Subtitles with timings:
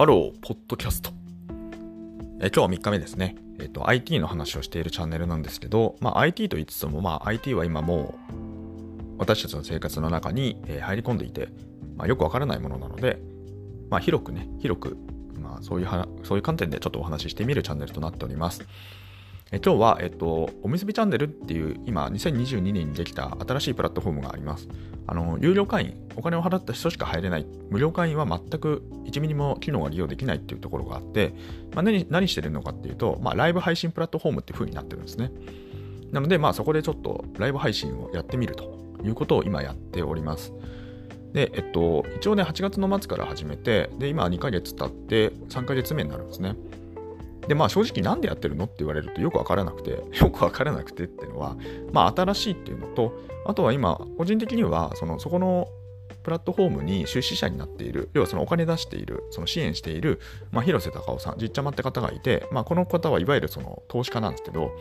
[0.00, 1.10] ハロー、ポッドキャスト。
[2.40, 3.36] え今日は3日目ですね。
[3.58, 11.50] えっ、と、IT の話をしているチャンネルなんですけど、まあ、IT と言いつつも、まあ、IT は今もう、私たちの生活の中に、え入り込んでいて、
[11.98, 13.20] まあ、よくわからないものなので、
[13.90, 14.96] まあ、広くね、広く、
[15.38, 18.66] まあ、そういうは、そういう観点でちょっとお話ししてみるチャンネルとなっております。
[19.52, 24.68] え今日は、えっと、おむすびチャンネルっていう、今、2022年にできた新しいプラットフォームがあります。
[25.08, 31.34] あの、有料会員、お金を払った人しか入れない、無料会員は全く1ミリも機能が利用できないっていうところがあって、
[31.74, 35.32] まあ、何何してるのかっていうと、まあ、ライブ配信プラットフォームっていう風になってるんですね。
[36.12, 40.52] なので、まあ、そこでちょっとライブ配信をやってみるということを今やっております。
[41.32, 46.54] で、えっと、一応ね、8月の末から始めて、で、今2ヶ月経って3ヶ月目になるんですね。
[47.48, 49.90] で、まあ正直なんでやってるのって言われるとよくわからなくて、
[50.20, 51.56] よくわからなくてっていうのは、
[51.92, 53.12] まあ新しいっていうのと、
[53.46, 55.68] あとは今、個人的には、その、そこの
[56.22, 60.20] プラットフォームに出資者になっている、要はそのお金出している、その支援している、
[60.52, 64.72] まあ、広瀬隆夫さん、じっちゃまって方がいて、まあ、この方はいわゆるその投資家なんですけど、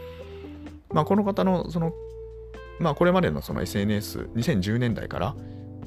[0.92, 1.94] まあ、この方のその、
[2.80, 5.36] まあ、これまでのその SNS、2010年代から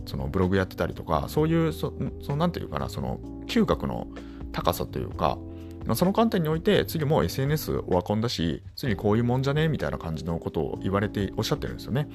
[0.06, 4.08] そのブログやってたりとか、そういうそ、そのなんていうかな、その嗅覚の
[4.52, 5.38] 高さというか、
[5.86, 12.08] まあ、その観点において次も SNS オワコンだし次こういうもんじゃねみたいな感じのことを言われておっしゃってるんですよね。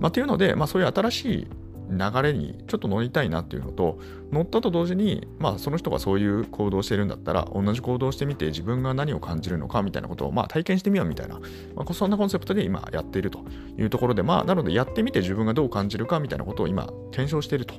[0.00, 1.48] まあ、っていうので、まあ、そういう新しい
[1.90, 3.98] 流れにちょっと乗りたいなっていうのと
[4.30, 11.40] 乗ったと同時に、まあ、その人がそういう行動してるんだったら同じ行動してみて自分が何を感じるのかみたいなことを、まあ、体験してみようみたいな、
[11.74, 13.40] まあ、そんなコンセプトで今やっていると
[13.78, 17.78] いうところで、まあ、なのでやってみて自分がどう感じるかみたいなことを今検証しているとい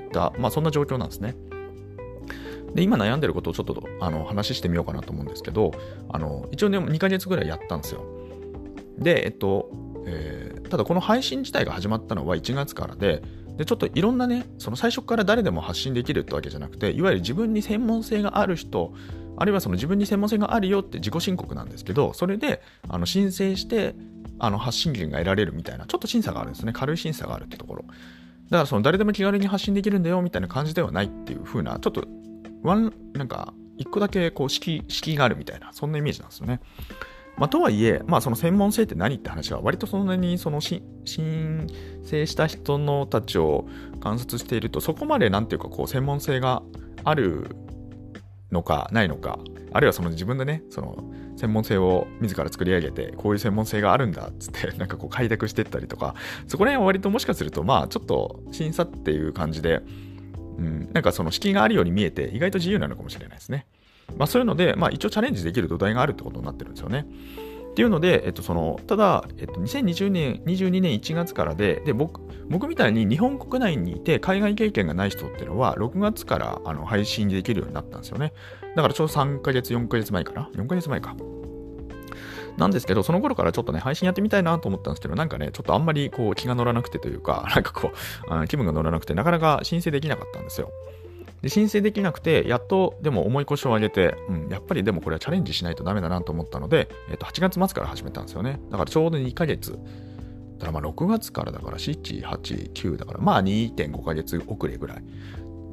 [0.00, 1.36] った、まあ、そんな状況なんですね。
[2.74, 5.72] で、今悩んでることをちょっとあの話してみようかなと思うんですけど、
[6.08, 8.04] あの一応ね、2ヶ月ぐらいやったんですよ。
[8.98, 9.70] で、えっと、
[10.06, 13.22] えー、ただこの配信自体が始まったのは1月からで、
[13.56, 18.94] でちょっといろんなね、その最初から誰でも発信できるってわけじゃなくて、いわゆる自分に専門性がある人、
[19.36, 23.94] あるいはその自分に専門性があるよって自己申告なんですけど、それであの申請して
[24.38, 26.72] あの発信権が得られるみたいな、ちょっと審査があるんですね。
[26.72, 27.84] 軽い審査があるってところ。
[27.84, 32.04] だからその誰でも気軽に発信できるんだよみたいな感じではないっていう風な、ちょっと
[32.62, 36.60] ワン、なんか、一個だけこう敷敷があるみたいな、そんなイメージなんですよね。
[37.36, 40.82] まあ、とはいえ、まあ、その専門性って何って話は、割とそんなにその申
[42.04, 43.66] 請した人のたちを
[44.00, 46.62] 観察していると、そこまでなんていうか、こう、専門性が
[47.04, 47.56] ある
[48.52, 49.38] のか、ないのか、
[49.72, 51.04] あるいはその自分でね、その
[51.36, 56.14] 専門性を自ら作り上げて、こういう専門性があるんだっつって、 なんかこう開拓していったりとか、
[56.46, 59.80] そこら辺は割ともしかすると、まあちょっと審査っていう感じで、
[60.60, 63.66] うん、なんかその敷居があるように見えて、意外と自由なのかもしれないですね。
[64.16, 67.06] まあ、そういうので、まあ、一応チャレンジできる土台があるってことになってるんですよね。
[67.70, 78.32] っていうので、えっと、そのただ、えっと、2020年、22年1月からで、で僕僕みたいに日本国内にいて海外経験がない人っていうのは、6月からあの配信できるようになったんですよね。
[78.74, 81.14] だからちょうど3ヶ月、4ヶ月前かな ?4 ヶ月前か。
[82.56, 90.70] なんですけど、その頃からちょっとね、配信やってみたいなと思ったんですけど、なんかね、ちょっとあんまりこう気が乗らなくてというか、 なんかこう、気分が乗らなくて、なかなか申請できなかったんですよ。
[91.42, 98.60] で申請できなくて、やっとでも重い腰を上げて、うん、やっぱりでもこれはチャレンジしないとダメだなと思ったので、えっと、8月末から始めたんですよね。
[98.70, 99.78] だからちょうど2ヶ月。
[100.58, 105.02] だからまあ6月からだから7、8、9だからまあ2.5ヶ月遅れぐらい。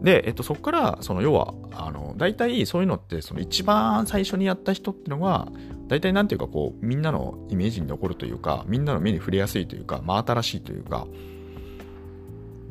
[0.02, 5.48] で、えっと、そこから、その要は、あの、大体そういうのって、その一番最初にやった人っていうのが、
[5.88, 11.08] 大体なんていうかこう、みんなのイメージに残るというか、みんなの目に触れやすいというか、真新しいというか、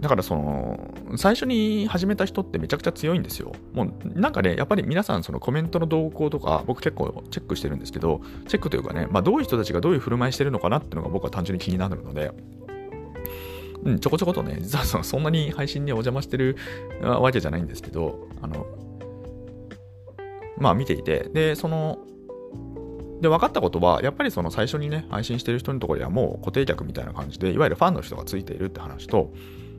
[0.00, 3.53] だからその、最初に始めた人ってめちゃくちゃ強いんですよ。
[3.72, 12.31] もうなんかね、やっぱり皆さんそのコメントの動向とか僕結構チェックしてるんですけど、チェックというかね、まあどういう人たちがどういう振る舞いしてるのかなっていうのが僕は単純に気になるので、
[13.84, 16.56] うん、ちょこちょことね、実 はそそんなに配信にお邪魔してる
[17.03, 18.66] わけじゃないんですけど、あの、
[20.59, 21.98] まあ見ていて、で、その、
[23.20, 29.33] で、分かったことは、やっぱりその最初にね、配信してる人のところにはもう固定客みたいな感じで、いわゆるファンの人がついているって話と、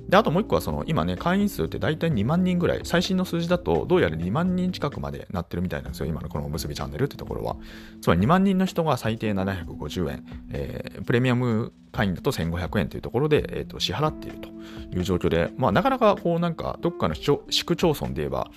[0.10, 7.58] で、あともう一個はその、今ね、会員数って大体2万人ぐらい、最新の数字だとどうやら2万人近くまでなってるみたいなんですよ、今のこのおむすびチャンネルってところは。
[8.02, 14.50] つまり2万人の人が最低750円、えー、プレミアム会員だと1500円というところで、えーと、支払っていると
[14.96, 18.50] いう状況で、まあ、なかなかこうなんか、どっかの市区町村で言えば、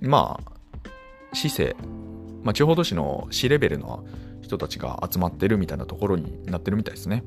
[0.00, 0.60] まあ、
[1.32, 1.76] 市政、
[2.42, 4.04] まあ、地方都市の市レベルの
[4.42, 7.22] 人たちが集まってるみたいなところになってるみたいですね。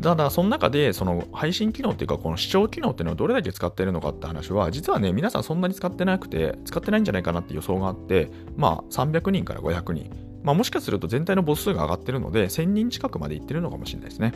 [0.00, 10.10] ただ、その中で、その配信機能っていうか、この視聴機能っていうのをどれだけ使ってるのかって話は、実はね、皆さんそんなに使ってなくて、使ってないんじゃないかなって予想があって、まあ、300人から500人。
[10.44, 14.34] まあ、もしかすると全体の母数が上がってるので、1000人近くまでいってるのかもしれないですね。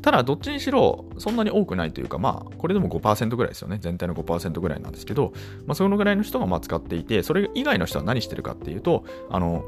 [0.00, 3.78] ただ、どっちにしろ、そんなに多くないというか、まあ、これでも5%ぐらいですよね。
[3.80, 5.34] 全体の5%ぐらいなんですけど、
[5.66, 9.62] まあ、そのぐらいの人がまあ使っていて、それ以外の人は何してるかっていうと、あの、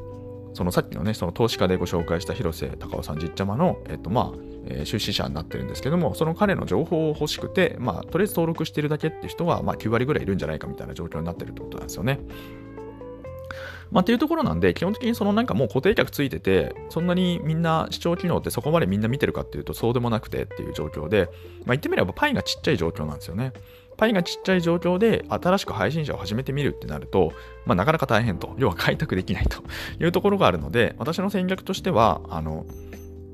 [0.55, 12.19] そのさっきのね、その投資家でご紹介した広瀬隆夫さんじっちゃまの、えっとまあ、えー、出資者になってるんですけども、その彼の情報を欲しくて、まあ、とりあえず登録してるだけっていう人が、まあ、9割ぐらいいるんじゃないかみたいな状況になってるってことなんですよね。
[13.91, 21.31] まあ、っていうところなんで、基本的にそのなんかもう固定客ついてて、そんなにみんな視聴機能ってそこまでみんな見てるかっていうとそうでもなくてっていう状況で、まあ、
[21.67, 23.53] 言ってみればパイがちっちゃい状況なんですよね。
[23.97, 27.31] パイがちっちゃい状況で新しく配信者を始めてみるってなると、
[27.65, 29.63] まあ、なかなか大変と、要は開拓できないと
[30.03, 32.65] いうところがあるので、私の戦略としては、あの、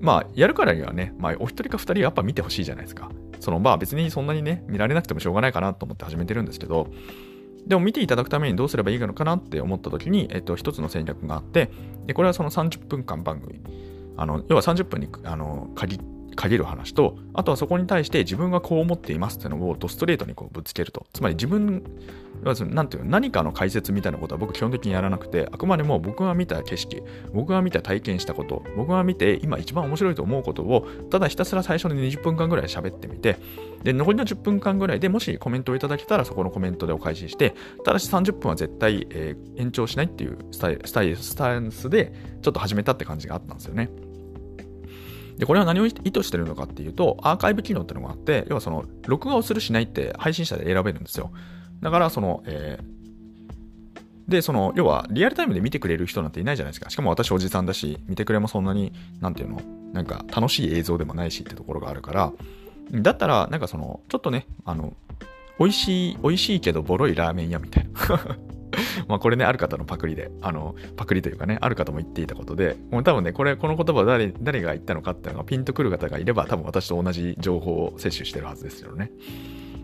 [0.02, 3.10] まあ、やるからにはね、まあ、お一人か二人やっぱ見てほしいじゃないですか。
[3.40, 6.88] その、まあ別にそんなにね、見られなくてもしょうがないかなと思って始めてるんですけど、
[7.66, 11.70] でも見ていただくためにどうすればいいのかなって思った時に、えっと、一つの戦略があって、
[12.08, 13.62] でこれはその30分間番組。
[14.18, 16.00] あの要は30分にあの限
[16.36, 21.06] 限る話と、あとはそこに対して自分がこう思っていますっていうのをドストレートにこうぶつけると。
[21.14, 21.84] つまり自分、
[22.42, 27.04] なんていう何かの解説みたいなことは僕基本的にやらなくて、あくまでも僕が見た景色、
[27.34, 33.38] 僕が見た体験したこと、僕が見て今一番面白いと思うことを、ただひたすら最初の20分間ぐらい喋ってみて、
[33.84, 37.54] で、残りの10分間ぐらいでもしコメントをいただけたらそこのコメントでお返しして、
[37.86, 42.12] ただし30分は絶対、えー、延長しないっていうスタイル、スタイル、スタンスで
[42.42, 43.90] ちょっと始めたって感じがあったんですよね。
[45.38, 51.32] で、これは何を意図してるのかっていうと、アーカイブ機能っていうのがあって、要はその、録画をするしないって配信者で選べるんですよ。
[51.82, 56.90] だから、その、えー、で、その、要は、リアルタイムで見てくれる人なんていないじゃないですか。
[56.90, 59.62] しかも私おじさんだし、見てくれもそんなに、なんていうの、
[59.94, 62.34] なんか楽しい映像でもないしってところがあるから、
[62.92, 64.94] だったら、なんかその、ちょっとね、あの、
[65.60, 67.92] 美味しい、美味しいけどボロいラーメン屋みたいな
[69.08, 79.12] まあこれね、ある方のパクリで、あの、パクリというかね、ある方も言っていたことで、もう多分ね、これ、この言葉誰誰が言ったのかっていうのがピンとくる方がいれば、多分私と同じ情報を摂取してるはずですよね。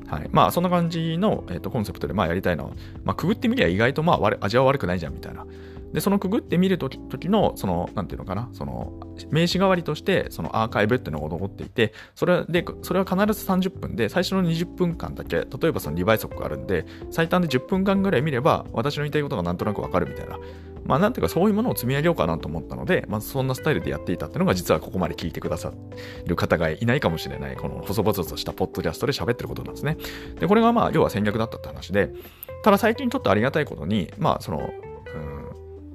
[0.08, 0.30] はい。
[0.32, 2.72] まあ、そんな感じの、えーと、コンセプトで、まあ、やりたいのは、
[3.04, 5.46] まあ、くぐってみりゃ意外と、まあ、味は悪くないじゃん、みたいな。
[5.94, 7.00] で、そのくぐってみるとき
[7.30, 8.94] の、その、なんていうのかな、その、
[9.32, 20.38] 名刺代わりとして、そのアーカイブっていうのが残っていて、それで、それは必ず30分で、最初の20分間だけ、例えばその2倍速があるんで、最短で10分間ぐらい見れば、私の言いたいことがなんとなくわかるみたいな。
[20.88, 25.72] まあ、なんていうか、そういうものを積み上げようかなと思ったので、まずそんなスタイルでやっていたっていうのが、実はここまで聞いてくださ
[26.26, 29.98] る方がいないかもしれない、この細々としたポッドキャストで喋ってることなんですね。
[30.40, 32.12] で、これがまあ、要は戦略だったって話で、
[32.64, 35.48] ただ最近ちょっとありがたいことに、まあ、その、うん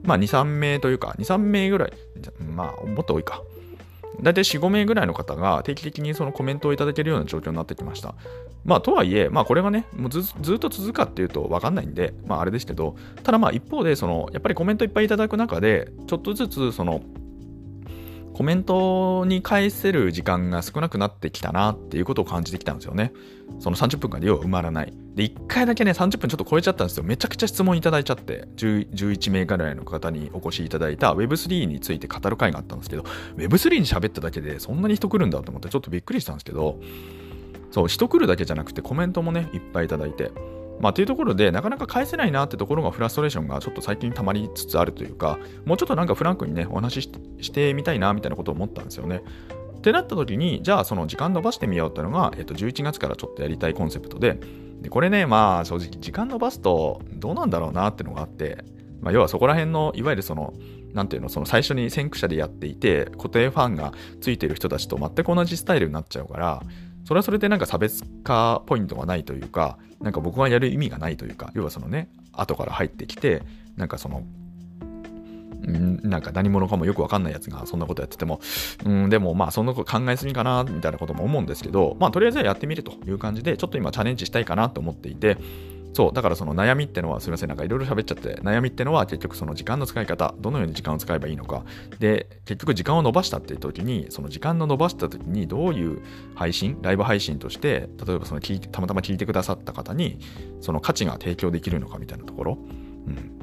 [0.03, 1.93] まあ、2、3名というか、2、3名ぐらい、
[2.55, 3.43] まあ、もっと多いか。
[4.21, 8.15] 大体4、5名ぐらいの方が定期的にそのコメントをいただけるような状況になってきました。
[8.65, 17.01] まあ、とはいえ、まあ、これがね、もうずずっと続くかっていうと分かんないんで、まあ、あれですけど、ただまあ、一方で、その、やっぱりコメントいっぱいいただく中で、ちょっとずつ、その、
[18.35, 23.13] コメントに返せる時間が少なくなってきたなっていうことを感じてきたんですよね。
[23.59, 24.93] その30分間で要は埋まらない。
[25.15, 27.05] で、1回だけね、30分ちょっと超えちゃったんですよ。
[27.05, 33.05] めちゃくちゃ質問いただいちゃって、11名ぐらいの方にお越しいただいた Web3 について語る会があったんですけど、
[33.37, 36.81] Web3 に喋っただけでそんなに人来るんだと思ってちょっとびっくりしたんですけど、
[37.71, 40.31] そう、人来るだけじゃなくてコメントもね、いっぱいいただいて、
[40.81, 47.11] まあ、というところで、なかなか返せないなってところがフラストレーションがちょっと最近溜まりつつあるというか、もうちょっとなんかフランクにね、お話し
[47.41, 49.23] してみたいなみたいなことを思ったんですよね。
[49.77, 54.39] ってなった時に、じゃあその時間伸ばしてみようってのが、えっと、11月からちょっとやりたいコンセプトで、
[54.81, 58.65] でこれね、まあ正直時間伸ばすとどうなんだろうなってのがあって、
[59.03, 60.55] まあ、要はそこら辺の、いわゆるその、
[60.95, 66.63] なんていうの、その最初に先駆者でやっていて、固定ファンがついてる人たちと全く同じスタイルになっちゃうから、
[67.05, 73.43] それはそれでなんか差別化ポイントがないというか、なんか僕がやる意味がないというか、要はそのね、後から入ってきて、
[73.77, 74.23] なんかその、
[75.67, 78.41] んなんか何者かもよくわかんないやつがそんなことやってても、
[78.85, 85.39] うん、でもまあそんなこと考えすぎかな、みたいなことも思うんですけど、まあとりあえずはやってみるという感じで、ちょっと今チャレンジしたいかなと思っていて、
[85.93, 91.65] そう、だからその悩みってのは、すみません、なんかいろいろ喋っちゃって、悩みってのは結局その時間の使い方、どのように時間を使えばいいのか、
[91.99, 96.03] で、結局時間を伸ばしたっていう時に、その時間の伸ばした時にどういう
[96.35, 100.19] 配信、ライブ配信として、例えばその聞いてたまたま聞いてくださった方に、
[100.61, 102.59] その価値が提供できるのかみたいなところ、
[103.07, 103.43] うん。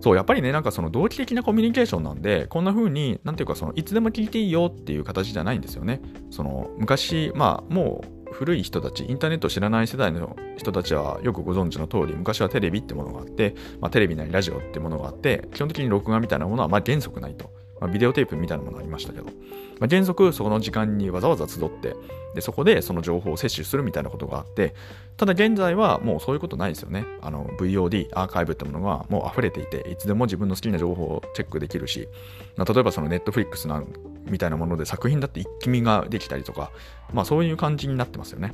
[0.00, 6.00] そう、やっぱりね、なんかその同期的なコミュニケーションなんで、こんな風に、なんていうか、その、いつでも聞いていいよっていう形じゃないんですよね。
[6.30, 17.50] その、昔、まあ、もう、古い人たち、インターネットを知らない世代の人たちはよくご存知の通り、昔はテレビってものがあって、まあ、テレビなりラジオってものがあって、基本的に録画みたいなものはまあ原則ないと。
[17.80, 21.96] まあ、ビデオテープみたいなものありましたけど、まあ、原則そこの時間にわざわざ集って、
[22.34, 24.74] で、そこでその情報を摂取するみたいなことがあって、
[25.16, 27.06] ただ現在はもうそういうことないですよね。
[27.22, 32.08] あの、VOD、アーカイブってものがもう溢れていて、いつでも自分の好きな情報をチェックできるし、
[32.56, 33.86] まあ、例えばその Netflix なん
[34.26, 36.70] みたいなもので作品だって一気見ができたりとか、
[37.12, 38.52] まあそういう感じになってますよね。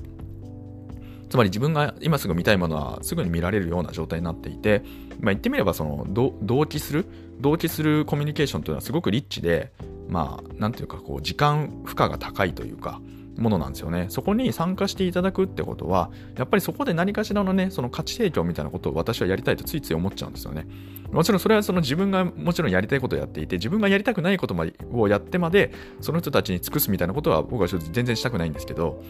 [1.28, 4.82] つまり自分が今すぐ見たいものはすぐに見られるような状態になっていて、
[5.20, 7.06] まあ、言ってみればその同期する
[7.40, 9.73] 同期するコミュニケーションというのはすごくリッチで
[10.08, 13.00] まあなんていうかこう時間負荷が高いというか
[13.38, 14.06] ものなんですよね。
[14.08, 20.66] そこに参加していただくってことは、やっぱりそこで何かしらのね、その価値提供みたいなことを私はやりたいとついつい思っちゃうんですよね。
[21.10, 24.56] もちろんそれはその自分がもちろんやりたいことをやっていて、自分がやりたくないこと
[24.92, 29.02] をやってまで、その人たちに尽くすみたいなことは僕は全然したくないんですけど、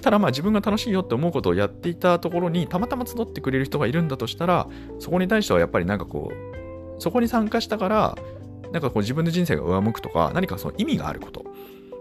[0.00, 4.66] ただまあ自分が楽しいよって思うことをやっていたところにたまたま集ってくれる人がいるんだとしたら、
[4.98, 8.18] そこに対してはやっぱりなんかこう、そこに参加したから、
[8.72, 11.44] なんかこう自分の人生が上向くとか、何かその意味があること。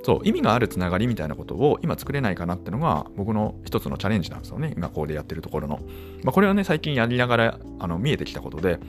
[0.03, 4.73] そう、意味があるつながりみたいなことを今作れないかなってのが僕の一つのチャレンジなんですよね。
[4.75, 5.79] 今こうでやってるところの。
[6.23, 8.79] まあ、これはね、最近やりながらあの見えてきたことで、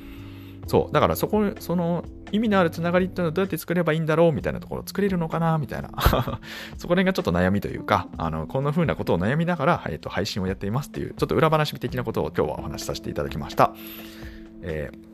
[0.66, 4.32] そう、だからそこ、その意味のあるつながりっていうのはどうやって作ればいいんだろう？
[4.32, 5.58] みたいなところを作れるのかな？
[5.58, 5.90] みたいな。
[6.78, 13.74] そこら辺がちょっと悩みというか、あの、こんな風なことを悩みながら、えっと、配信をやっていますっていう、ちょっと裏話的なことを今日はお話しさせていただきました。
[14.62, 15.13] えー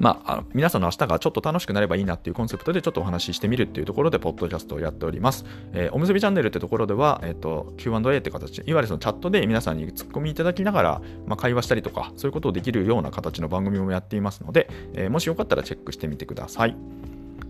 [0.00, 5.44] まあ、あの皆さんの明日がちょっと楽しくなればいいなっていうコンセプトでちょっとお話ししてみるっていうところで、ポッドキャストをやっております。
[5.74, 16.74] えー、おむすびチャンネルってところでは、えっ、ー、と、Q&A って形、いわゆるそのチャットで皆さんにツッコミいただきながら、まあ、会話したりとか、そういうことをできるような形の番組もやっていますので、えー、もしよかったらチェックしてみてください。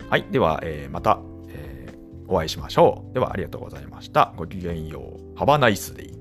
[0.08, 0.26] はい。
[0.32, 3.14] では、えー、また、えー、お会いしましょう。
[3.14, 4.32] では、ありがとうございました。
[4.36, 5.38] ごきげんよう。
[5.38, 6.19] Have a nice day.